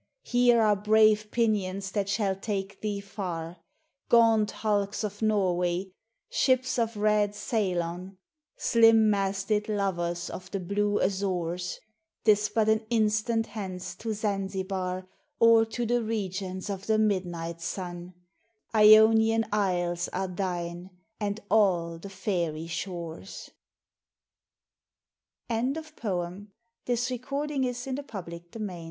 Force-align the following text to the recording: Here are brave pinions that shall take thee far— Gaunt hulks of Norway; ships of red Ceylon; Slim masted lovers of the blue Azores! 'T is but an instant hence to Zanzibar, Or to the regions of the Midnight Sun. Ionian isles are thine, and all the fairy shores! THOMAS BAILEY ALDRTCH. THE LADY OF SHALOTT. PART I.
Here 0.23 0.59
are 0.59 0.75
brave 0.75 1.27
pinions 1.29 1.91
that 1.91 2.09
shall 2.09 2.35
take 2.35 2.81
thee 2.81 3.01
far— 3.01 3.57
Gaunt 4.09 4.49
hulks 4.49 5.03
of 5.03 5.21
Norway; 5.21 5.91
ships 6.27 6.79
of 6.79 6.97
red 6.97 7.35
Ceylon; 7.35 8.17
Slim 8.57 9.11
masted 9.11 9.69
lovers 9.69 10.27
of 10.27 10.49
the 10.49 10.59
blue 10.59 10.97
Azores! 10.99 11.79
'T 12.23 12.31
is 12.31 12.49
but 12.49 12.67
an 12.67 12.83
instant 12.89 13.45
hence 13.45 13.93
to 13.97 14.13
Zanzibar, 14.15 15.07
Or 15.39 15.65
to 15.65 15.85
the 15.85 16.01
regions 16.01 16.71
of 16.71 16.87
the 16.87 16.97
Midnight 16.97 17.61
Sun. 17.61 18.15
Ionian 18.73 19.45
isles 19.51 20.07
are 20.07 20.27
thine, 20.27 20.89
and 21.19 21.41
all 21.51 21.99
the 21.99 22.09
fairy 22.09 22.65
shores! 22.65 23.51
THOMAS 25.47 25.63
BAILEY 25.91 26.25
ALDRTCH. 26.25 26.53
THE 26.87 26.91
LADY 26.91 27.69
OF 27.69 27.75
SHALOTT. 27.77 28.07
PART 28.07 28.31
I. 28.57 28.79